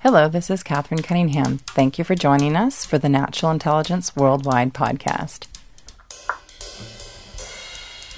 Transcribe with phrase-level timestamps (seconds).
[0.00, 1.56] Hello, this is Catherine Cunningham.
[1.68, 5.46] Thank you for joining us for the Natural Intelligence Worldwide podcast.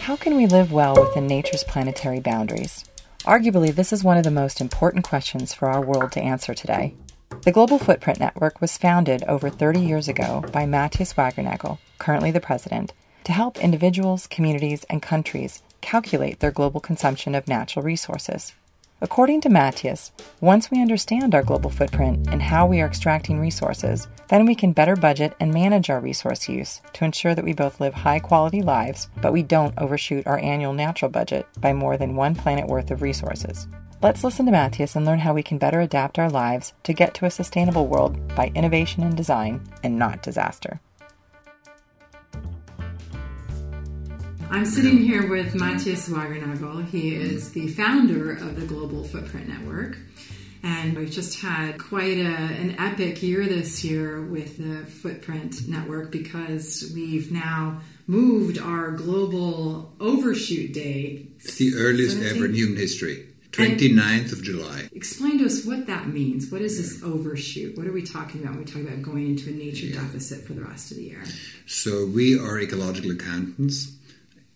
[0.00, 2.84] How can we live well within nature's planetary boundaries?
[3.20, 6.94] Arguably, this is one of the most important questions for our world to answer today.
[7.44, 12.40] The Global Footprint Network was founded over 30 years ago by Matthias Wackernagel, currently the
[12.40, 12.92] president,
[13.22, 18.52] to help individuals, communities, and countries calculate their global consumption of natural resources.
[19.00, 24.08] According to Matthias, once we understand our global footprint and how we are extracting resources,
[24.26, 27.80] then we can better budget and manage our resource use to ensure that we both
[27.80, 32.16] live high quality lives, but we don't overshoot our annual natural budget by more than
[32.16, 33.68] one planet worth of resources.
[34.02, 37.14] Let's listen to Matthias and learn how we can better adapt our lives to get
[37.14, 40.80] to a sustainable world by innovation and design and not disaster.
[44.50, 46.88] I'm sitting here with Matthias Wackernagel.
[46.88, 49.98] He is the founder of the Global Footprint Network.
[50.62, 56.10] And we've just had quite a, an epic year this year with the Footprint Network
[56.10, 61.30] because we've now moved our global overshoot date.
[61.40, 62.36] It's the earliest 17?
[62.36, 63.26] ever in human history.
[63.52, 64.88] 29th of July.
[64.92, 66.50] Explain to us what that means.
[66.50, 67.76] What is this overshoot?
[67.76, 70.00] What are we talking about when we talk about going into a nature yeah.
[70.00, 71.24] deficit for the rest of the year?
[71.66, 73.97] So, we are ecological accountants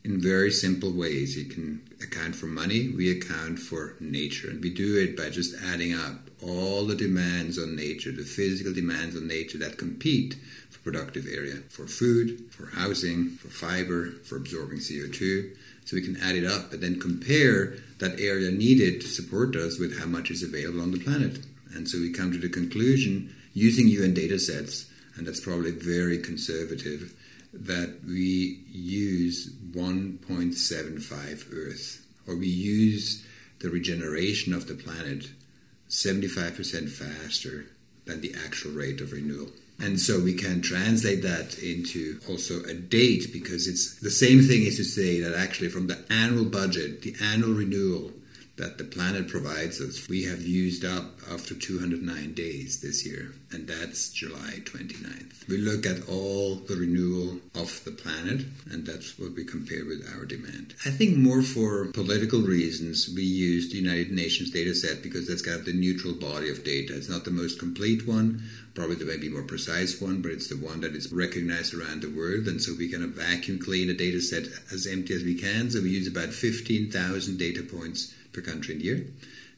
[0.04, 1.36] in very simple ways.
[1.36, 5.54] You can account for money, we account for nature, and we do it by just
[5.62, 10.36] adding up all the demands on nature, the physical demands on nature that compete
[10.70, 15.54] for productive area, for food, for housing, for fiber, for absorbing CO2.
[15.84, 19.78] So we can add it up and then compare that area needed to support us
[19.78, 21.40] with how much is available on the planet.
[21.74, 26.18] And so we come to the conclusion using UN data sets, and that's probably very
[26.18, 27.12] conservative,
[27.52, 33.24] that we use 1.75 Earth, or we use
[33.60, 35.30] the regeneration of the planet
[35.88, 37.66] 75% faster
[38.06, 39.50] than the actual rate of renewal.
[39.78, 44.66] And so we can translate that into also a date because it's the same thing
[44.66, 48.12] as to say that actually from the annual budget, the annual renewal
[48.56, 53.66] that the planet provides us, we have used up after 209 days this year, and
[53.66, 55.48] that's July 29th.
[55.48, 60.06] We look at all the renewal of the planet, and that's what we compare with
[60.14, 60.74] our demand.
[60.84, 65.42] I think more for political reasons, we use the United Nations data set because that's
[65.42, 66.94] got the neutral body of data.
[66.94, 68.42] It's not the most complete one,
[68.74, 72.14] probably the maybe more precise one, but it's the one that is recognized around the
[72.14, 75.34] world, and so we kind of vacuum clean a data set as empty as we
[75.34, 75.70] can.
[75.70, 79.06] So we use about 15,000 data points per country and year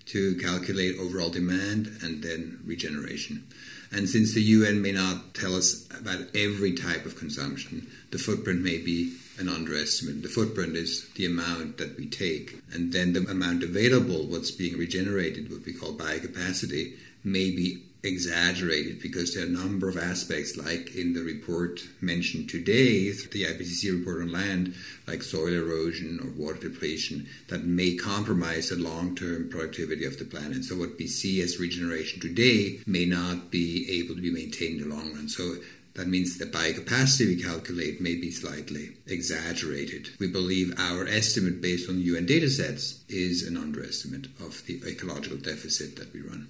[0.07, 3.47] to calculate overall demand and then regeneration.
[3.91, 8.61] And since the UN may not tell us about every type of consumption, the footprint
[8.63, 10.23] may be an underestimate.
[10.23, 14.77] The footprint is the amount that we take, and then the amount available, what's being
[14.77, 20.57] regenerated, what we call biocapacity, may be exaggerated because there are a number of aspects,
[20.57, 24.75] like in the report mentioned today, the IPCC report on land,
[25.07, 30.25] like soil erosion or water depletion, that may compromise the long term productivity of the
[30.25, 30.65] planet.
[30.65, 34.89] So, what we see as regeneration today may not be able to be maintained in
[34.89, 35.29] the long run.
[35.29, 35.57] So,
[35.95, 40.09] that means the biocapacity we calculate may be slightly exaggerated.
[40.19, 45.39] We believe our estimate based on UN data sets is an underestimate of the ecological
[45.39, 46.49] deficit that we run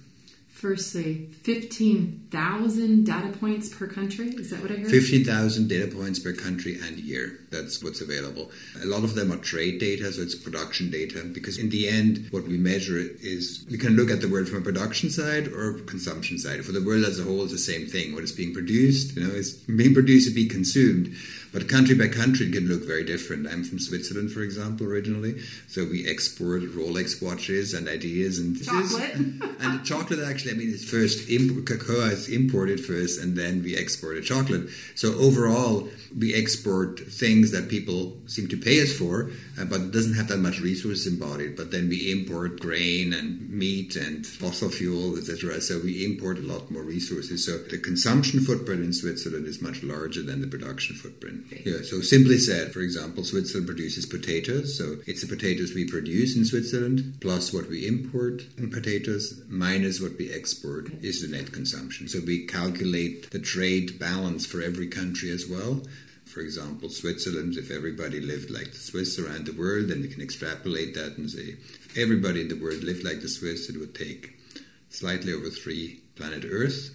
[0.65, 4.29] firstly, 15,000 data points per country.
[4.29, 4.89] Is that what I heard?
[4.89, 7.37] 15,000 data points per country and year.
[7.51, 8.49] That's what's available.
[8.81, 12.29] A lot of them are trade data, so it's production data, because in the end,
[12.31, 15.73] what we measure is we can look at the world from a production side or
[15.85, 16.65] consumption side.
[16.65, 18.15] For the world as a whole, it's the same thing.
[18.15, 21.15] What is being produced, you know, is being produced to be consumed.
[21.55, 23.47] But country by country, it can look very different.
[23.47, 25.39] I'm from Switzerland, for example, originally.
[25.69, 29.13] So we export Rolex watches and ideas and chocolate.
[29.15, 34.23] and chocolate, actually, mean, it's first imp- cocoa is imported first, and then we exported
[34.23, 34.69] chocolate.
[34.95, 39.91] So overall, we export things that people seem to pay us for, uh, but it
[39.91, 41.55] doesn't have that much resources embodied.
[41.55, 45.59] But then we import grain and meat and fossil fuel, etc.
[45.61, 47.45] So we import a lot more resources.
[47.45, 51.45] So the consumption footprint in Switzerland is much larger than the production footprint.
[51.65, 51.81] Yeah.
[51.83, 54.77] So simply said, for example, Switzerland produces potatoes.
[54.77, 60.01] So it's the potatoes we produce in Switzerland plus what we import in potatoes minus
[60.01, 62.07] what we export is the net consumption.
[62.07, 65.81] So we calculate the trade balance for every country as well
[66.35, 70.21] for example, Switzerland, if everybody lived like the Swiss around the world, then we can
[70.21, 73.95] extrapolate that and say if everybody in the world lived like the Swiss, it would
[73.95, 74.37] take
[74.89, 76.89] slightly over three planet Earth.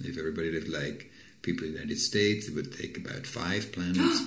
[0.00, 1.10] If everybody lived like
[1.42, 4.22] people in the United States, it would take about five planets.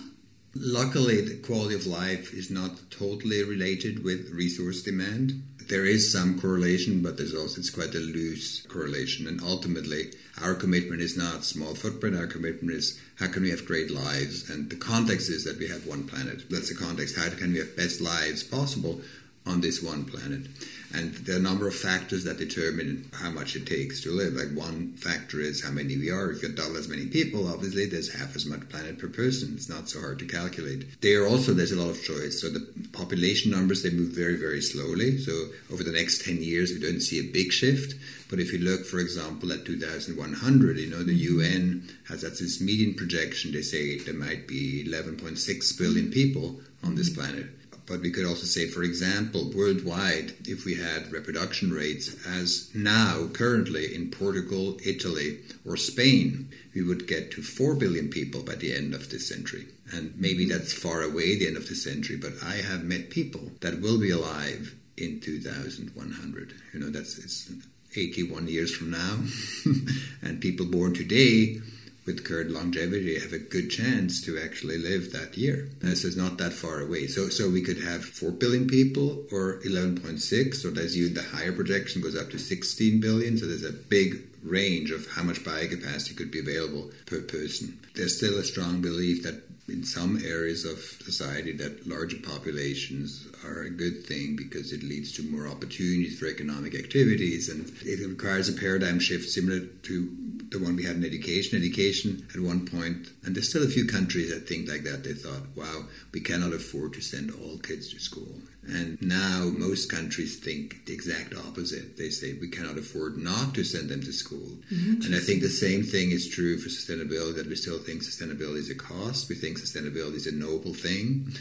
[0.54, 5.42] Luckily, the quality of life is not totally related with resource demand.
[5.70, 9.28] There is some correlation, but there's also it's quite a loose correlation.
[9.28, 10.12] And ultimately,
[10.42, 12.16] our commitment is not small footprint.
[12.16, 14.50] Our commitment is how can we have great lives?
[14.50, 16.50] And the context is that we have one planet.
[16.50, 17.18] That's the context.
[17.18, 19.02] How can we have best lives possible
[19.46, 20.48] on this one planet?
[20.94, 24.34] And there are a number of factors that determine how much it takes to live.
[24.34, 26.32] Like one factor is how many we are.
[26.32, 29.54] If got double as many people, obviously there's half as much planet per person.
[29.56, 31.02] It's not so hard to calculate.
[31.02, 32.42] There also there's a lot of choice.
[32.42, 35.18] So the population numbers they move very very slowly.
[35.18, 35.32] So
[35.72, 37.96] over the next ten years we don't see a big shift.
[38.30, 42.62] But if you look, for example, at 2100, you know the UN has that's its
[42.62, 43.52] median projection.
[43.52, 47.48] They say there might be 11.6 billion people on this planet
[47.86, 53.28] but we could also say, for example, worldwide, if we had reproduction rates as now,
[53.34, 58.74] currently in Portugal, Italy, or Spain, we would get to 4 billion people by the
[58.74, 59.68] end of this century.
[59.94, 60.58] And maybe mm-hmm.
[60.58, 64.00] that's far away, the end of the century, but I have met people that will
[64.00, 66.54] be alive in 2100.
[66.74, 67.52] You know, that's it's
[67.96, 69.20] 81 years from now.
[70.22, 71.60] and people born today
[72.06, 75.70] with current longevity have a good chance to actually live that year.
[75.82, 77.08] And so it's not that far away.
[77.08, 81.52] So so we could have 4 billion people or 11.6, or as you the higher
[81.52, 83.38] projection goes up to 16 billion.
[83.38, 87.80] So there's a big range of how much biocapacity could be available per person.
[87.96, 93.62] There's still a strong belief that in some areas of society that larger populations are
[93.62, 98.50] a good thing because it leads to more opportunities for economic activities and it requires
[98.50, 100.10] a paradigm shift similar to
[100.50, 101.58] the one we had in education.
[101.58, 105.04] Education at one point, and there's still a few countries that think like that.
[105.04, 108.42] They thought, wow, we cannot afford to send all kids to school.
[108.68, 111.98] And now most countries think the exact opposite.
[111.98, 114.58] They say we cannot afford not to send them to school.
[114.72, 115.06] Mm-hmm.
[115.06, 118.58] And I think the same thing is true for sustainability, that we still think sustainability
[118.58, 119.30] is a cost.
[119.30, 121.34] We think sustainability is a noble thing.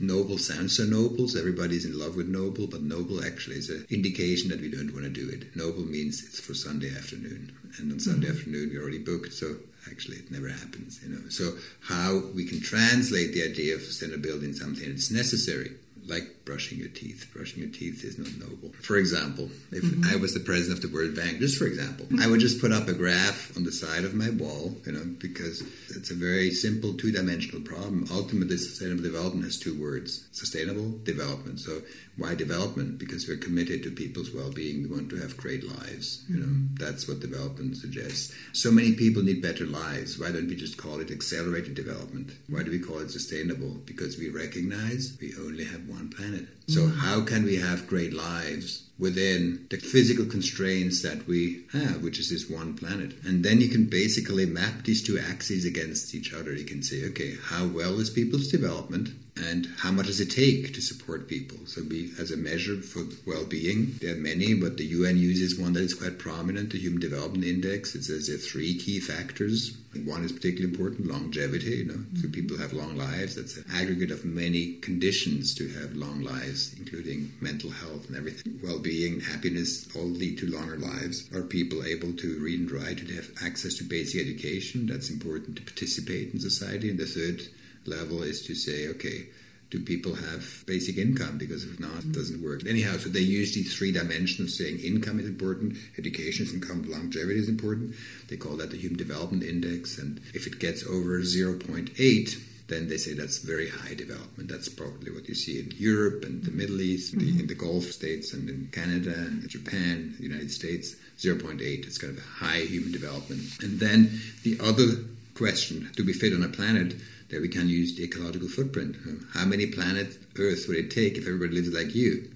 [0.00, 3.86] Noble sounds so noble, so everybody's in love with noble, but noble actually is an
[3.90, 5.54] indication that we don't want to do it.
[5.54, 8.36] Noble means it's for Sunday afternoon, and on Sunday mm-hmm.
[8.36, 9.54] afternoon we're already booked, so
[9.88, 11.28] actually it never happens, you know.
[11.28, 11.52] So
[11.82, 15.76] how we can translate the idea of sustainability in something that's necessary
[16.06, 17.30] like brushing your teeth.
[17.34, 18.72] Brushing your teeth is not noble.
[18.82, 20.12] For example, if mm-hmm.
[20.12, 22.20] I was the president of the World Bank, just for example, mm-hmm.
[22.20, 25.04] I would just put up a graph on the side of my wall, you know,
[25.18, 28.06] because it's a very simple two-dimensional problem.
[28.10, 31.60] Ultimately, sustainable development has two words: sustainable development.
[31.60, 31.82] So
[32.16, 32.98] why development?
[32.98, 34.82] Because we're committed to people's well-being.
[34.82, 36.24] We want to have great lives.
[36.28, 36.74] You know, mm-hmm.
[36.74, 38.34] that's what development suggests.
[38.52, 40.18] So many people need better lives.
[40.18, 42.32] Why don't we just call it accelerated development?
[42.48, 43.80] Why do we call it sustainable?
[43.86, 46.31] Because we recognize we only have one planet.
[46.68, 46.98] So mm-hmm.
[46.98, 52.30] how can we have great lives within the physical constraints that we have, which is
[52.30, 53.12] this one planet.
[53.24, 56.54] And then you can basically map these two axes against each other.
[56.54, 60.74] You can say, okay, how well is people's development and how much does it take
[60.74, 61.58] to support people?
[61.66, 65.72] So we, as a measure for well-being, there are many, but the UN uses one
[65.72, 67.94] that is quite prominent, the Human Development Index.
[67.94, 69.76] It says there are three key factors.
[70.04, 72.16] One is particularly important, longevity, you know, mm-hmm.
[72.16, 73.36] so people have long lives.
[73.36, 78.58] That's an aggregate of many conditions to have long lives, including mental health and everything.
[78.62, 81.32] Well-being being happiness all lead to longer lives?
[81.34, 84.86] Are people able to read and write, to have access to basic education?
[84.86, 86.90] That's important to participate in society.
[86.90, 87.42] And the third
[87.86, 89.26] level is to say, okay,
[89.72, 91.38] do people have basic income?
[91.38, 92.60] Because if not, it doesn't work.
[92.66, 97.40] Anyhow, so they use these three dimensions saying income is important, education is important, longevity
[97.40, 97.94] is important.
[98.28, 99.96] They call that the Human Development Index.
[99.96, 104.50] And if it gets over 0.8, then they say that's very high development.
[104.50, 107.36] That's probably what you see in Europe and the Middle East, mm-hmm.
[107.36, 110.96] the, in the Gulf states, and in Canada and Japan, the United States.
[111.18, 113.42] 0.8, it's kind of a high human development.
[113.62, 115.04] And then the other
[115.42, 116.94] question do we fit on a planet
[117.30, 118.96] that we can use the ecological footprint?
[119.34, 122.30] How many planets Earth would it take if everybody lives like you?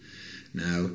[0.55, 0.91] Now,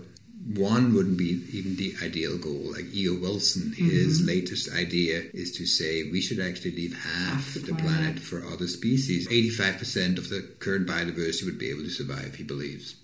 [0.55, 2.73] one wouldn't be even the ideal goal.
[2.73, 3.13] Like E.O.
[3.13, 4.27] Wilson, his mm-hmm.
[4.27, 7.85] latest idea is to say we should actually leave half, half the, planet.
[7.85, 9.27] planet for other species.
[9.27, 12.95] 85% of the current biodiversity would be able to survive, he believes.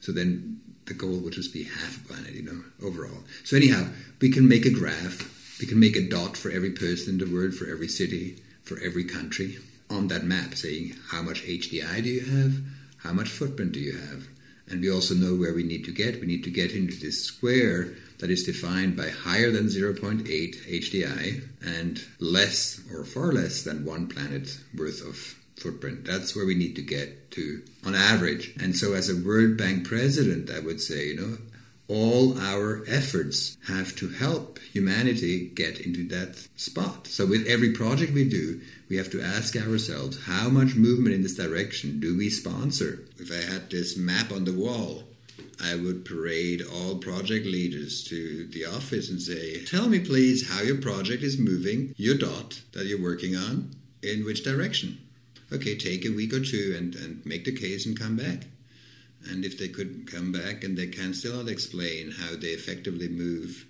[0.00, 3.24] So then the goal would just be half a planet, you know, overall.
[3.42, 3.88] So, anyhow,
[4.20, 7.34] we can make a graph, we can make a dot for every person in the
[7.34, 12.08] world, for every city, for every country on that map, saying how much HDI do
[12.08, 12.60] you have,
[12.98, 14.26] how much footprint do you have
[14.68, 16.20] and we also know where we need to get.
[16.20, 21.44] We need to get into this square that is defined by higher than 0.8 HDI
[21.62, 25.16] and less or far less than one planet worth of
[25.56, 26.04] footprint.
[26.04, 28.54] That's where we need to get to on average.
[28.58, 31.38] And so, as a World Bank president, I would say, you know,
[31.88, 37.06] all our efforts have to help humanity get into that spot.
[37.06, 41.22] So, with every project we do, we have to ask ourselves how much movement in
[41.22, 43.04] this direction do we sponsor?
[43.18, 45.04] If I had this map on the wall
[45.62, 50.62] I would parade all project leaders to the office and say, Tell me, please, how
[50.62, 53.70] your project is moving, your dot that you're working on,
[54.02, 54.98] in which direction.
[55.52, 58.46] Okay, take a week or two and, and make the case and come back.
[59.30, 63.08] And if they could come back and they can still not explain how they effectively
[63.08, 63.66] move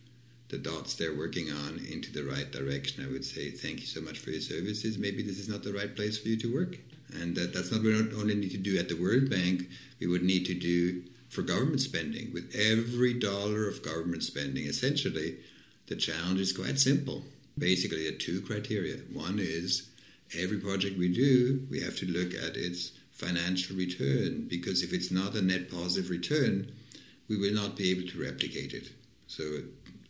[0.49, 4.01] the dots they're working on into the right direction, I would say, Thank you so
[4.01, 4.99] much for your services.
[4.99, 6.79] Maybe this is not the right place for you to work.
[7.13, 9.69] And that, that's not what we only need to do at the World Bank,
[10.01, 12.33] we would need to do for government spending.
[12.33, 15.37] With every dollar of government spending, essentially,
[15.87, 17.25] the challenge is quite simple.
[17.59, 18.97] Basically, there are two criteria.
[19.13, 19.89] One is
[20.37, 25.11] every project we do, we have to look at its financial return, because if it's
[25.11, 26.71] not a net positive return,
[27.29, 28.91] we will not be able to replicate it.
[29.29, 29.43] So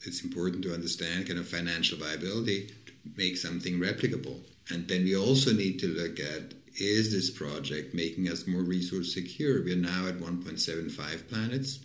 [0.02, 4.40] it's important to understand kind of financial viability to make something replicable.
[4.70, 9.14] And then we also need to look at is this project making us more resource
[9.14, 9.62] secure?
[9.62, 11.78] We are now at 1.75 planets.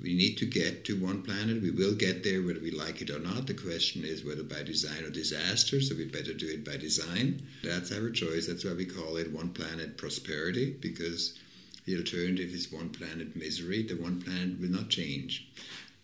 [0.00, 1.60] We need to get to one planet.
[1.60, 3.48] We will get there whether we like it or not.
[3.48, 7.42] The question is whether by design or disaster, so we better do it by design.
[7.64, 8.46] That's our choice.
[8.46, 11.36] That's why we call it one planet prosperity, because
[11.84, 13.82] the alternative is one planet misery.
[13.82, 15.48] The one planet will not change,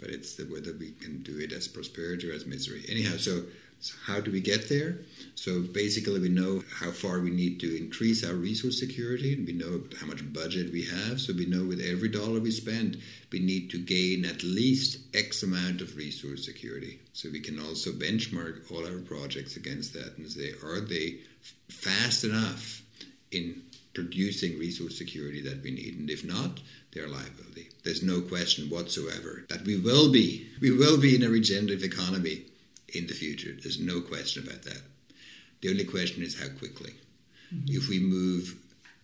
[0.00, 2.84] but it's the, whether we can do it as prosperity or as misery.
[2.88, 3.44] Anyhow, so
[3.80, 4.98] so how do we get there?
[5.34, 9.82] So basically, we know how far we need to increase our resource security, we know
[10.00, 11.20] how much budget we have.
[11.20, 12.98] So we know with every dollar we spend,
[13.30, 17.00] we need to gain at least X amount of resource security.
[17.12, 21.18] So we can also benchmark all our projects against that and say, are they
[21.68, 22.82] fast enough
[23.30, 25.98] in producing resource security that we need?
[25.98, 26.60] And if not,
[26.94, 27.68] they're liability.
[27.82, 30.46] There's no question whatsoever that we will be.
[30.60, 32.44] We will be in a regenerative economy
[32.88, 33.56] in the future.
[33.60, 34.82] There's no question about that.
[35.60, 36.94] The only question is how quickly.
[37.54, 37.66] Mm-hmm.
[37.68, 38.56] If we move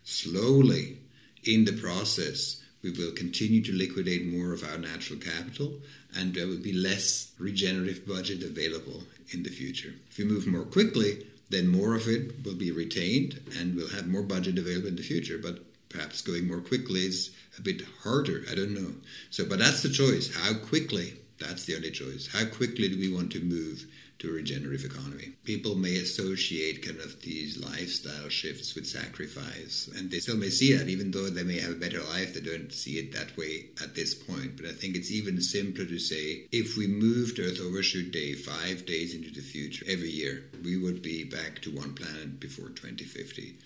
[0.05, 0.99] slowly
[1.45, 5.81] in the process, we will continue to liquidate more of our natural capital
[6.17, 9.95] and there will be less regenerative budget available in the future.
[10.11, 14.07] If we move more quickly, then more of it will be retained and we'll have
[14.07, 15.39] more budget available in the future.
[15.39, 18.45] But perhaps going more quickly is a bit harder.
[18.51, 18.93] I don't know.
[19.31, 20.35] So, but that's the choice.
[20.35, 22.29] How quickly that's the only choice.
[22.33, 23.87] How quickly do we want to move
[24.19, 25.33] to a regenerative economy?
[25.45, 30.75] People may associate kind of these lifestyle shifts with sacrifice, and they still may see
[30.75, 33.71] that, even though they may have a better life, they don't see it that way
[33.83, 34.57] at this point.
[34.57, 38.85] But I think it's even simpler to say if we moved Earth Overshoot Day five
[38.85, 43.57] days into the future every year, we would be back to one planet before 2050.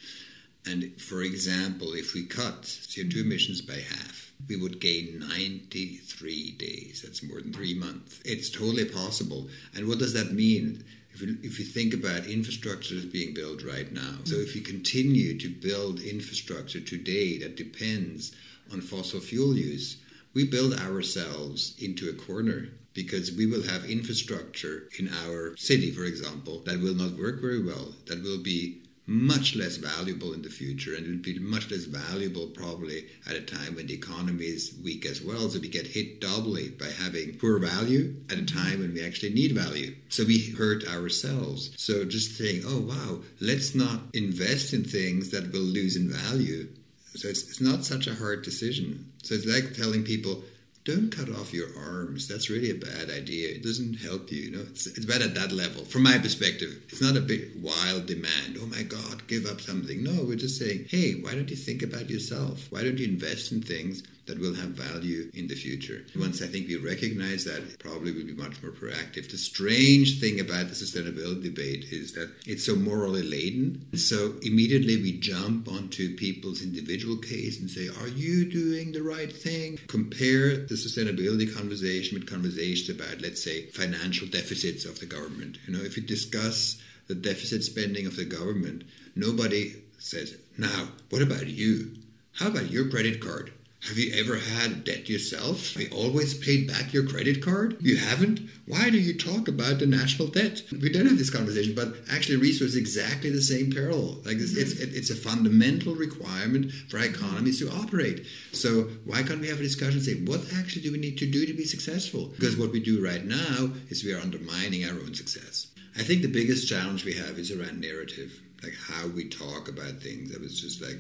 [0.66, 3.21] And for example, if we cut CO2 mm-hmm.
[3.21, 7.02] emissions by half, we would gain 93 days.
[7.04, 8.21] That's more than three months.
[8.25, 9.49] It's totally possible.
[9.75, 10.85] And what does that mean?
[11.12, 14.62] If you, if you think about infrastructure that's being built right now, so if you
[14.62, 14.73] mm-hmm.
[14.73, 18.35] continue to build infrastructure today that depends
[18.73, 19.99] on fossil fuel use,
[20.35, 26.04] we build ourselves into a corner because we will have infrastructure in our city, for
[26.04, 30.49] example, that will not work very well, that will be much less valuable in the
[30.49, 34.45] future and it will be much less valuable probably at a time when the economy
[34.45, 35.49] is weak as well.
[35.49, 38.59] So we get hit doubly by having poor value at a mm-hmm.
[38.59, 39.95] time when we actually need value.
[40.09, 41.73] So we hurt ourselves.
[41.77, 46.69] So just saying, oh wow, let's not invest in things that will lose in value.
[47.17, 49.13] So it's, it's not such a hard decision.
[49.23, 50.43] So it's like telling people,
[50.85, 52.29] don't cut off your arms.
[52.29, 53.49] That's really a bad idea.
[53.49, 54.43] It doesn't help you.
[54.43, 55.85] You know, it's, it's bad at that level.
[55.85, 58.59] From my perspective, it's not a big wild demand.
[58.61, 60.05] Oh my God, give up something.
[60.05, 62.67] No, we're just saying, hey, why don't you think about yourself?
[62.71, 66.04] Why don't you invest in things that will have value in the future.
[66.16, 69.31] Once I think we recognize that, probably we'll be much more proactive.
[69.31, 73.87] The strange thing about the sustainability debate is that it's so morally laden.
[73.97, 79.33] So immediately we jump onto people's individual case and say, Are you doing the right
[79.33, 79.78] thing?
[79.88, 85.59] Compare the sustainability conversation with conversations about, let's say, financial deficits of the government.
[85.66, 91.23] You know, if you discuss the deficit spending of the government, nobody says, Now, what
[91.23, 91.97] about you?
[92.33, 93.52] How about your credit card?
[93.87, 95.75] Have you ever had debt yourself?
[95.75, 97.76] Have you always paid back your credit card?
[97.81, 98.41] You haven't?
[98.67, 100.62] Why do you talk about the national debt?
[100.73, 104.23] We don't have this conversation, but actually, resource is exactly the same parallel.
[104.25, 104.97] Like it's, it's, mm-hmm.
[104.97, 108.25] it's a fundamental requirement for economies to operate.
[108.53, 111.31] So why can't we have a discussion and say, what actually do we need to
[111.31, 112.29] do to be successful?
[112.29, 115.67] Because what we do right now is we are undermining our own success.
[115.95, 120.00] I think the biggest challenge we have is around narrative, like how we talk about
[120.00, 120.35] things.
[120.35, 120.99] I was just like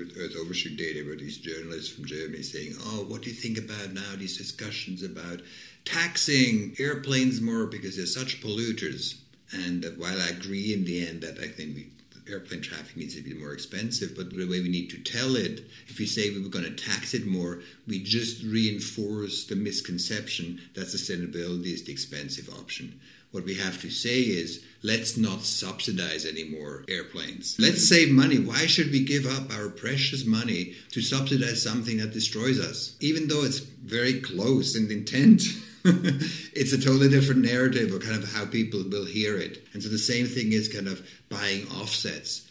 [0.00, 3.92] Earth Overshoot Data, were these journalists from Germany saying, "Oh, what do you think about
[3.92, 5.42] now these discussions about
[5.84, 9.16] taxing airplanes more because they're such polluters?"
[9.50, 11.86] And while I agree in the end that I think we,
[12.30, 15.64] airplane traffic needs to be more expensive, but the way we need to tell it,
[15.88, 20.60] if we say we were going to tax it more, we just reinforce the misconception
[20.74, 23.00] that sustainability is the expensive option.
[23.30, 27.56] What we have to say is, let's not subsidize any more airplanes.
[27.58, 28.38] Let's save money.
[28.38, 32.96] Why should we give up our precious money to subsidize something that destroys us?
[33.00, 35.42] Even though it's very close in intent.
[35.84, 39.62] it's a totally different narrative or kind of how people will hear it.
[39.72, 42.48] And so the same thing is kind of buying offsets.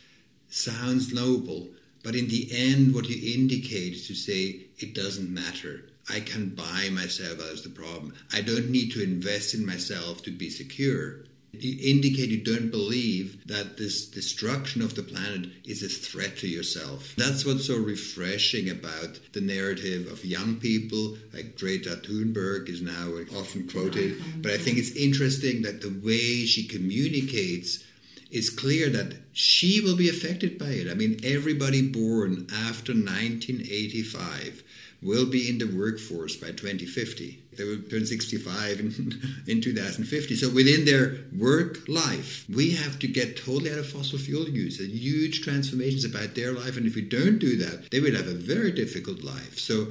[0.49, 1.67] Sounds noble,
[2.03, 5.81] but in the end, what you indicate is to say it doesn't matter.
[6.09, 8.13] I can buy myself as the problem.
[8.33, 11.25] I don't need to invest in myself to be secure.
[11.59, 16.47] You indicate you don't believe that this destruction of the planet is a threat to
[16.47, 17.15] yourself.
[17.17, 23.11] That's what's so refreshing about the narrative of young people, like Greta Thunberg is now
[23.37, 24.17] often quoted.
[24.17, 24.41] Mm-hmm.
[24.41, 27.83] But I think it's interesting that the way she communicates
[28.31, 30.89] is clear that she will be affected by it.
[30.89, 34.63] I mean, everybody born after 1985
[35.01, 37.43] will be in the workforce by 2050.
[37.55, 38.87] They will turn 65 in,
[39.47, 40.35] in 2050.
[40.35, 44.79] So within their work life, we have to get totally out of fossil fuel use.
[44.79, 46.77] A huge transformations about their life.
[46.77, 49.59] And if we don't do that, they will have a very difficult life.
[49.59, 49.87] So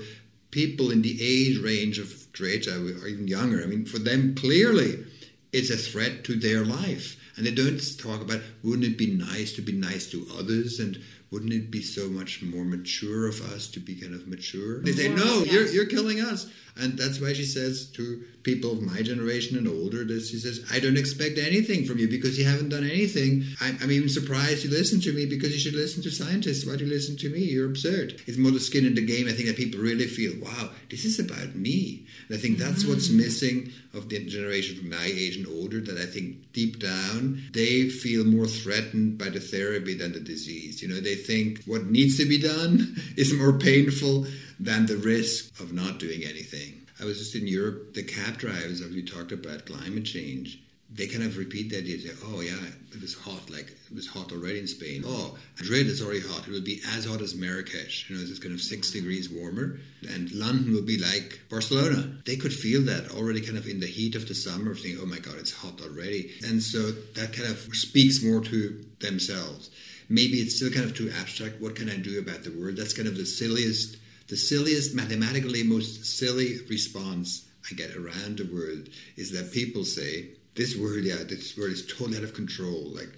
[0.51, 5.05] people in the age range of Greta or even younger, I mean, for them, clearly,
[5.53, 7.17] it's a threat to their life.
[7.37, 10.81] And they don't talk about, wouldn't it be nice to be nice to others?
[10.81, 14.81] And wouldn't it be so much more mature of us to be kind of mature?
[14.83, 15.53] They say, no, yes.
[15.53, 16.49] you're, you're killing us.
[16.79, 20.65] And that's why she says to people of my generation and older that she says,
[20.71, 23.45] I don't expect anything from you because you haven't done anything.
[23.61, 26.67] I'm, I'm, even surprised you listen to me because you should listen to scientists.
[26.67, 27.41] Why do you listen to me?
[27.41, 28.21] You're absurd.
[28.27, 29.27] It's more the skin in the game.
[29.27, 32.07] I think that people really feel, wow, this is about me.
[32.29, 32.93] And I think that's mm-hmm.
[32.93, 37.43] what's missing of the generation from my age and older, that I think deep down
[37.53, 40.83] they feel more threatened by the therapy than the disease.
[40.83, 44.27] You know, they think what needs to be done is more painful
[44.59, 46.87] than the risk of not doing anything.
[47.01, 51.07] I was just in Europe, the cab drivers, as we talked about climate change, they
[51.07, 51.85] kind of repeat that.
[51.87, 52.57] Say, oh, yeah,
[52.93, 55.03] it was hot, like it was hot already in Spain.
[55.05, 56.47] Oh, Madrid is already hot.
[56.47, 58.09] It will be as hot as Marrakesh.
[58.09, 59.79] You know, it's kind of six degrees warmer.
[60.09, 62.13] And London will be like Barcelona.
[62.25, 65.07] They could feel that already kind of in the heat of the summer, thinking, oh
[65.07, 66.33] my God, it's hot already.
[66.47, 69.71] And so that kind of speaks more to themselves.
[70.09, 71.61] Maybe it's still kind of too abstract.
[71.61, 72.77] What can I do about the world?
[72.77, 73.97] That's kind of the silliest
[74.29, 80.31] the silliest, mathematically most silly response I get around the world is that people say,
[80.55, 82.93] this world, yeah, this world is totally out of control.
[82.95, 83.13] Like,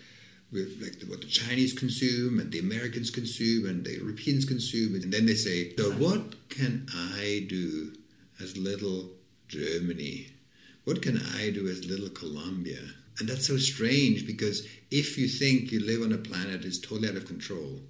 [0.53, 4.95] like what the Chinese consume and the Americans consume and the Europeans consume.
[4.95, 7.93] And then they say, so what can I do
[8.41, 9.11] as little
[9.49, 10.29] Germany?
[10.85, 12.81] What can I do as little Colombia?
[13.19, 17.09] And that's so strange because if you think you live on a planet that's totally
[17.09, 17.81] out of control,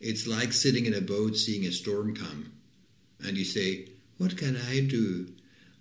[0.00, 2.52] it's like sitting in a boat seeing a storm come,
[3.26, 5.28] and you say, What can I do?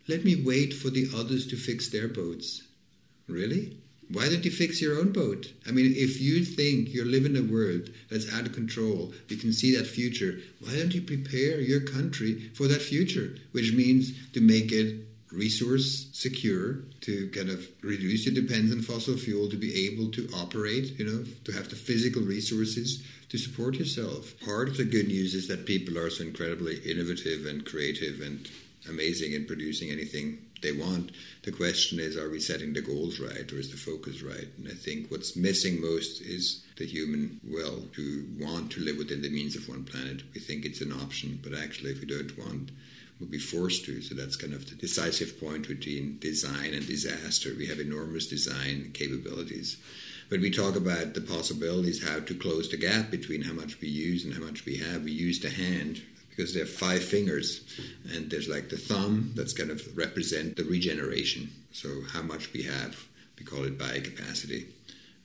[0.08, 2.64] Let me wait for the others to fix their boats.
[3.28, 3.78] Really?
[4.10, 5.52] Why don't you fix your own boat?
[5.66, 9.38] I mean, if you think you live in a world that's out of control, you
[9.38, 13.36] can see that future, why don't you prepare your country for that future?
[13.54, 19.18] Which means to make it resource secure, to kind of reduce your dependence on fossil
[19.18, 23.76] fuel, to be able to operate, you know, to have the physical resources to support
[23.76, 24.34] yourself.
[24.46, 28.50] Part of the good news is that people are so incredibly innovative and creative and
[28.88, 31.12] amazing in producing anything they want.
[31.44, 34.48] The question is, are we setting the goals right or is the focus right?
[34.58, 39.22] And I think what's missing most is the human will to want to live within
[39.22, 40.24] the means of one planet.
[40.34, 42.72] We think it's an option, but actually, if we don't want,
[43.24, 44.02] we'll be forced to.
[44.02, 47.52] So that's kind of the decisive point between design and disaster.
[47.58, 49.78] We have enormous design capabilities
[50.34, 53.88] when we talk about the possibilities how to close the gap between how much we
[53.88, 57.62] use and how much we have, we use the hand because there are five fingers
[58.12, 61.52] and there's like the thumb that's kind of represent the regeneration.
[61.72, 62.98] So how much we have,
[63.38, 64.66] we call it biocapacity.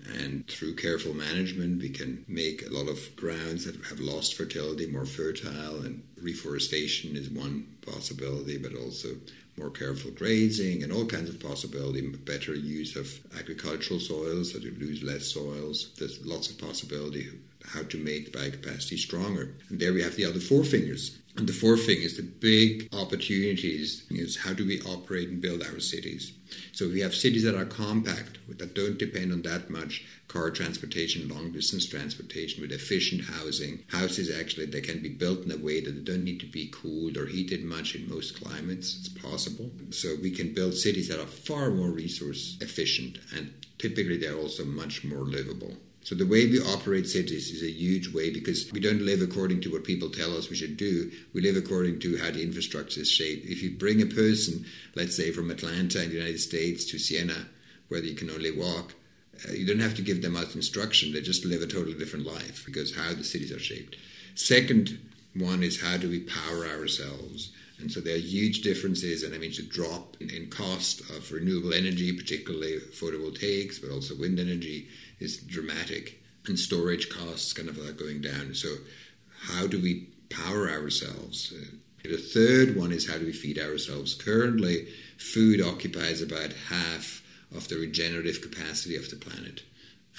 [0.07, 4.87] And through careful management, we can make a lot of grounds that have lost fertility
[4.87, 9.09] more fertile, and reforestation is one possibility, but also
[9.57, 15.03] more careful grazing and all kinds of possibility, better use of agricultural soils so lose
[15.03, 15.91] less soils.
[15.99, 17.29] There's lots of possibility
[17.69, 19.55] how to make the biocapacity stronger.
[19.69, 21.19] And there we have the other four fingers.
[21.39, 25.63] And the fourth thing is the big opportunities is how do we operate and build
[25.63, 26.33] our cities.
[26.73, 31.29] So we have cities that are compact, that don't depend on that much car transportation,
[31.29, 33.85] long distance transportation, with efficient housing.
[33.87, 36.73] Houses actually they can be built in a way that they don't need to be
[36.73, 38.99] cooled or heated much in most climates.
[38.99, 39.71] It's possible.
[39.91, 44.65] So we can build cities that are far more resource efficient and typically they're also
[44.65, 45.77] much more livable.
[46.09, 49.61] So the way we operate cities is a huge way because we don't live according
[49.61, 51.11] to what people tell us we should do.
[51.35, 53.45] We live according to how the infrastructure is shaped.
[53.45, 57.37] If you bring a person, let's say from Atlanta in the United States to Siena,
[57.89, 58.95] where you can only walk,
[59.47, 61.13] uh, you don't have to give them much instruction.
[61.13, 63.97] They just live a totally different life because how the cities are shaped.
[64.35, 64.99] Second
[65.35, 67.53] one is how do we power ourselves?
[67.81, 71.31] And so there are huge differences, and I mean, the drop in, in cost of
[71.31, 74.89] renewable energy, particularly photovoltaics, but also wind energy,
[75.21, 76.23] is dramatic.
[76.47, 78.55] And storage costs kind of are going down.
[78.55, 78.69] So,
[79.41, 81.53] how do we power ourselves?
[82.03, 84.15] The third one is how do we feed ourselves?
[84.15, 87.23] Currently, food occupies about half
[87.55, 89.63] of the regenerative capacity of the planet.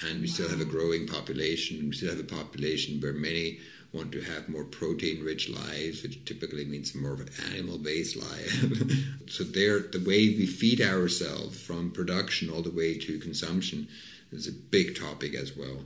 [0.06, 1.88] And we still have a growing population.
[1.88, 3.58] We still have a population where many
[3.92, 8.16] want to have more protein rich lives, which typically means more of an animal based
[8.16, 8.82] life.
[9.28, 13.88] so, there, the way we feed ourselves from production all the way to consumption
[14.32, 15.78] is a big topic as well.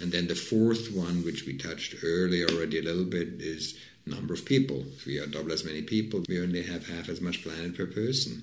[0.00, 4.34] And then the fourth one, which we touched earlier already a little bit, is number
[4.34, 4.84] of people.
[4.96, 7.86] If we are double as many people, we only have half as much planet per
[7.86, 8.42] person.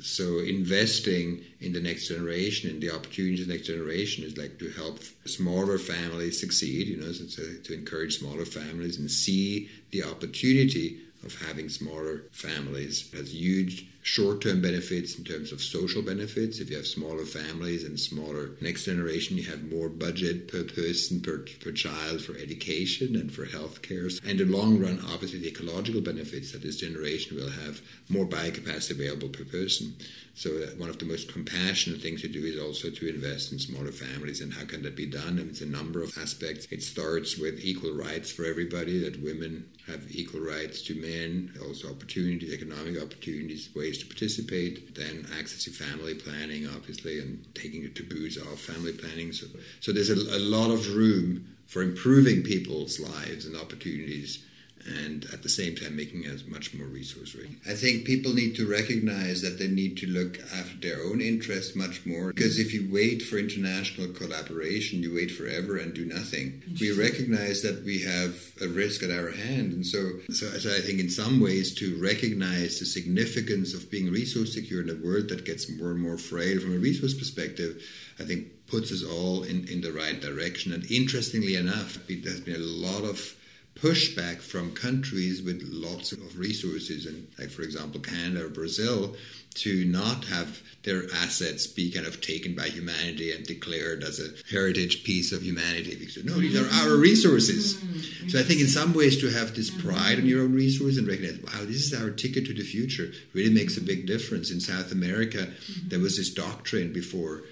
[0.00, 4.58] So investing in the next generation and the opportunities of the next generation is like
[4.58, 9.68] to help smaller families succeed, you know, so to, to encourage smaller families and see
[9.90, 16.02] the opportunity of having smaller families it has huge short-term benefits in terms of social
[16.02, 20.64] benefits if you have smaller families and smaller next generation you have more budget per
[20.64, 25.38] person per, per child for education and for healthcare and in the long run obviously
[25.38, 29.94] the ecological benefits that this generation will have more biocapacity available per person
[30.34, 33.58] so uh, one of the most compassionate things to do is also to invest in
[33.58, 34.40] smaller families.
[34.40, 35.38] And how can that be done?
[35.38, 36.66] And it's a number of aspects.
[36.70, 41.90] It starts with equal rights for everybody, that women have equal rights to men, also
[41.90, 44.94] opportunities, economic opportunities, ways to participate.
[44.94, 49.32] Then access to family planning, obviously, and taking the taboos off family planning.
[49.32, 49.46] So,
[49.80, 54.44] so there's a, a lot of room for improving people's lives and opportunities
[54.86, 57.50] and at the same time making us much more resource rich.
[57.68, 61.76] I think people need to recognize that they need to look after their own interests
[61.76, 66.62] much more because if you wait for international collaboration, you wait forever and do nothing.
[66.80, 70.80] We recognize that we have a risk at our hand, and so, so, so I
[70.80, 75.28] think in some ways to recognize the significance of being resource secure in a world
[75.28, 77.82] that gets more and more frail from a resource perspective,
[78.18, 80.72] I think puts us all in, in the right direction.
[80.72, 83.36] And interestingly enough, there's been a lot of
[83.74, 89.16] pushback from countries with lots of resources, and like for example Canada or Brazil,
[89.54, 94.30] to not have their assets be kind of taken by humanity and declared as a
[94.52, 97.74] heritage piece of humanity because no, these are our resources.
[97.74, 98.28] Mm-hmm.
[98.28, 101.06] So I think in some ways to have this pride in your own resources and
[101.06, 104.50] recognize, wow, this is our ticket to the future really makes a big difference.
[104.50, 105.88] In South America, mm-hmm.
[105.88, 107.42] there was this doctrine before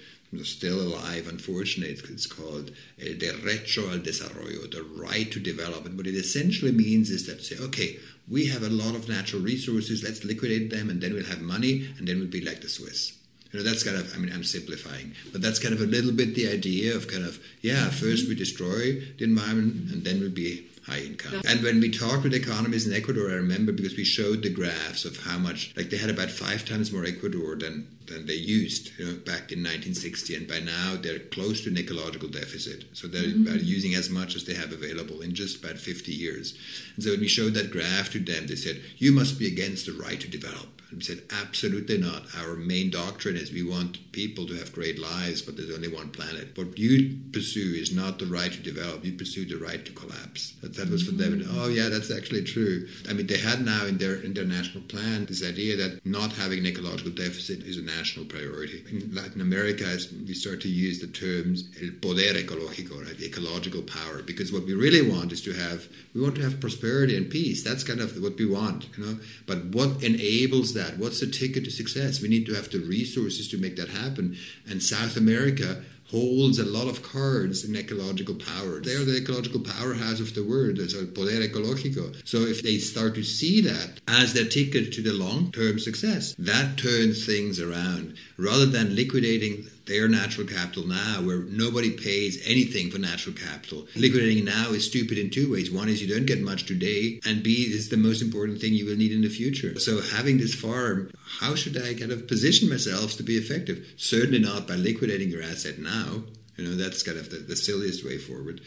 [0.43, 1.93] still alive, unfortunately.
[1.93, 5.97] It's called el derecho al desarrollo, the right to development.
[5.97, 10.03] What it essentially means is that say, okay, we have a lot of natural resources,
[10.03, 13.17] let's liquidate them, and then we'll have money, and then we'll be like the Swiss.
[13.51, 16.13] You know, that's kind of, I mean, I'm simplifying, but that's kind of a little
[16.13, 20.29] bit the idea of kind of, yeah, first we destroy the environment, and then we'll
[20.29, 21.41] be high income.
[21.47, 25.05] And when we talked with economists in Ecuador, I remember because we showed the graphs
[25.05, 28.91] of how much, like they had about five times more Ecuador than, than they used
[28.97, 30.35] you know, back in 1960.
[30.35, 32.85] And by now they're close to an ecological deficit.
[32.93, 33.57] So they're mm-hmm.
[33.61, 36.57] using as much as they have available in just about 50 years.
[36.95, 39.85] And so when we showed that graph to them, they said, you must be against
[39.85, 40.80] the right to develop.
[40.91, 42.23] And said, absolutely not.
[42.37, 46.09] Our main doctrine is we want people to have great lives, but there's only one
[46.09, 46.49] planet.
[46.57, 50.53] What you pursue is not the right to develop, you pursue the right to collapse.
[50.61, 51.33] That, that was for them.
[51.33, 52.87] And, oh, yeah, that's actually true.
[53.09, 56.67] I mean, they had now in their, international plan this idea that not having an
[56.67, 58.83] ecological deficit is a national priority.
[58.91, 63.17] In Latin America, we start to use the terms el poder ecológico, right?
[63.17, 66.59] the ecological power, because what we really want is to have, we want to have
[66.59, 67.63] prosperity and peace.
[67.63, 69.19] That's kind of what we want, you know.
[69.45, 70.80] But what enables that?
[70.81, 70.97] That?
[70.97, 72.21] What's the ticket to success?
[72.21, 74.37] We need to have the resources to make that happen.
[74.69, 78.81] And South America holds a lot of cards in ecological power.
[78.81, 82.15] They are the ecological powerhouse of the world, so poder ecológico.
[82.27, 86.77] So if they start to see that as their ticket to the long-term success, that
[86.77, 88.15] turns things around.
[88.41, 93.85] Rather than liquidating their natural capital now, where nobody pays anything for natural capital.
[93.95, 95.69] Liquidating now is stupid in two ways.
[95.69, 98.85] One is you don't get much today, and B is the most important thing you
[98.85, 99.79] will need in the future.
[99.79, 103.85] So having this farm, how should I kind of position myself to be effective?
[103.97, 106.23] Certainly not by liquidating your asset now.
[106.57, 108.61] You know, that's kind of the, the silliest way forward.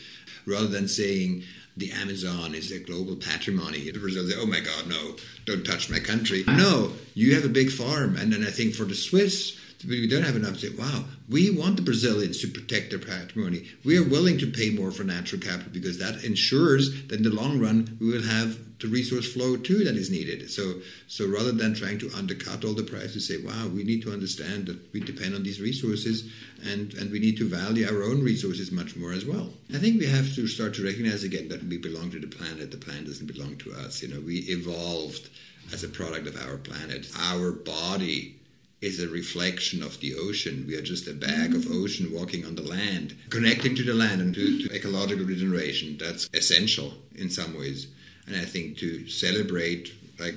[0.47, 1.43] Rather than saying,
[1.77, 3.91] the Amazon is a global patrimony.
[3.91, 6.45] The Brazil say, oh my God, no, don't touch my country.
[6.47, 6.57] Ah.
[6.57, 8.17] No, you have a big farm.
[8.17, 11.51] And then I think for the Swiss, we don't have enough to say, wow, we
[11.51, 13.69] want the Brazilians to protect their patrimony.
[13.85, 17.31] We are willing to pay more for natural capital because that ensures that in the
[17.31, 20.51] long run we will have the resource flow too that is needed.
[20.51, 20.75] So,
[21.07, 24.67] so rather than trying to undercut all the prices, say, wow, we need to understand
[24.67, 26.31] that we depend on these resources
[26.65, 29.51] and, and we need to value our own resources much more as well.
[29.75, 32.71] I think we have to start to recognize again that we belong to the planet.
[32.71, 34.03] The planet doesn't belong to us.
[34.03, 35.31] You know, we evolved
[35.73, 37.11] as a product of our planet.
[37.19, 38.37] Our body
[38.85, 40.65] is a reflection of the ocean.
[40.67, 41.83] We are just a bag of mm.
[41.83, 45.97] ocean walking on the land, connecting to the land and to, to, ecological regeneration.
[45.99, 47.89] That's essential in some ways.
[48.27, 50.37] And I think to celebrate like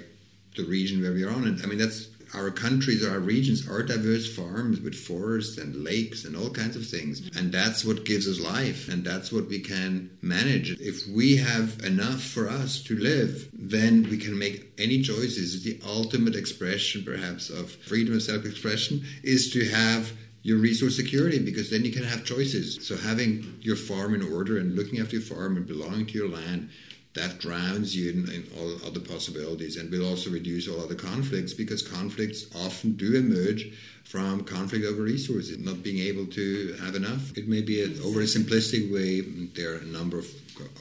[0.55, 3.67] the region where we are on, and I mean that's our countries, or our regions
[3.69, 7.21] are diverse farms with forests and lakes and all kinds of things.
[7.21, 7.37] Mm-hmm.
[7.37, 8.89] And that's what gives us life.
[8.89, 10.71] And that's what we can manage.
[10.79, 15.55] If we have enough for us to live, then we can make any choices.
[15.55, 20.11] It's the ultimate expression, perhaps, of freedom of self expression is to have
[20.43, 22.87] your resource security because then you can have choices.
[22.87, 26.29] So having your farm in order and looking after your farm and belonging to your
[26.29, 26.69] land
[27.17, 31.53] that drowns you in, in, all other possibilities and will also reduce all other conflicts
[31.53, 37.37] because conflicts often do emerge from conflict over resources, not being able to have enough.
[37.37, 39.21] It may be an over simplistic way.
[39.21, 40.25] There are a number of,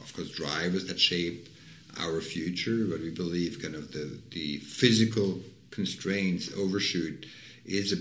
[0.01, 1.49] of course, drivers that shape
[1.99, 7.27] our future, but we believe kind of the, the physical constraints overshoot
[7.65, 7.97] is a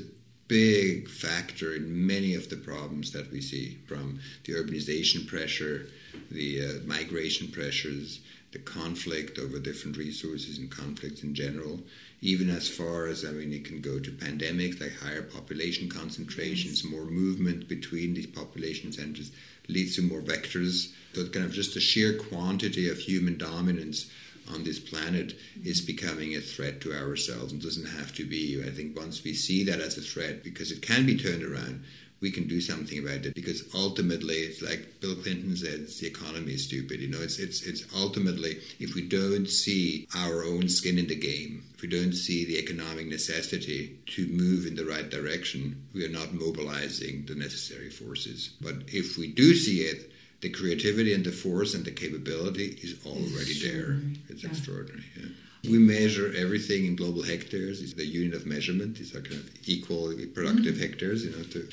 [0.47, 5.87] big factor in many of the problems that we see from the urbanization pressure,
[6.31, 8.19] the uh, migration pressures,
[8.51, 11.79] the conflict over different resources and conflicts in general,
[12.21, 16.83] even as far as, I mean, it can go to pandemics like higher population concentrations,
[16.83, 19.31] more movement between these population centers
[19.67, 20.91] leads to more vectors.
[21.13, 24.09] So, kind of just the sheer quantity of human dominance
[24.53, 28.63] on this planet is becoming a threat to ourselves and doesn't have to be.
[28.63, 31.83] I think once we see that as a threat, because it can be turned around,
[32.21, 33.35] we can do something about it.
[33.35, 36.99] Because ultimately, it's like Bill Clinton said, it's the economy is stupid.
[36.99, 41.15] You know, it's it's it's ultimately if we don't see our own skin in the
[41.15, 46.05] game, if we don't see the economic necessity to move in the right direction, we
[46.05, 48.55] are not mobilizing the necessary forces.
[48.61, 53.03] But if we do see it, the creativity and the force and the capability is
[53.05, 53.99] already there.
[54.29, 54.49] It's yeah.
[54.49, 55.03] extraordinary.
[55.17, 55.29] Yeah.
[55.69, 57.81] We measure everything in global hectares.
[57.81, 58.97] It's the unit of measurement.
[58.97, 60.83] These are kind of equally productive mm-hmm.
[60.83, 61.43] hectares, you know.
[61.43, 61.67] To,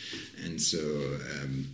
[0.45, 0.79] and so
[1.41, 1.67] um,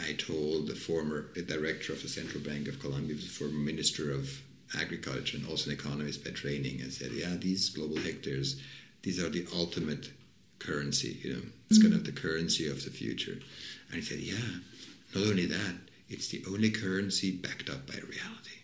[0.00, 4.40] I told the former director of the Central Bank of Colombia, the former minister of
[4.78, 8.60] agriculture and also an economist by training, I said, yeah, these global hectares,
[9.02, 10.10] these are the ultimate
[10.58, 11.42] currency, you know.
[11.68, 11.90] It's mm-hmm.
[11.90, 13.38] kind of the currency of the future.
[13.90, 14.60] And he said, yeah,
[15.14, 15.74] not only that,
[16.08, 18.58] it's the only currency backed up by reality.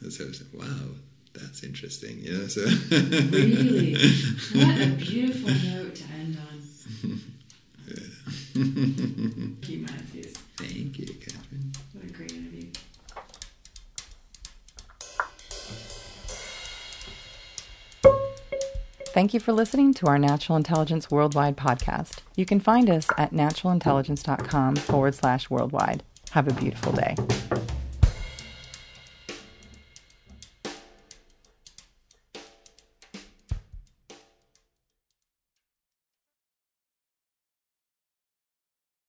[0.00, 0.88] And so I said, wow,
[1.40, 2.18] that's interesting.
[2.20, 2.46] Yeah.
[2.48, 3.94] So really,
[4.54, 6.62] what a beautiful note to end on.
[8.56, 10.32] Thank you, Matthias.
[10.56, 11.72] Thank you, Catherine.
[11.92, 12.70] What a great interview.
[19.16, 22.18] Thank you for listening to our Natural Intelligence Worldwide podcast.
[22.34, 26.02] You can find us at naturalintelligence.com forward slash worldwide.
[26.32, 27.16] Have a beautiful day.